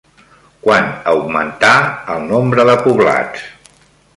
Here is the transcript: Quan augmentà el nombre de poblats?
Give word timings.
Quan 0.67 0.87
augmentà 1.11 1.73
el 2.15 2.27
nombre 2.33 2.67
de 2.71 2.79
poblats? 2.87 3.45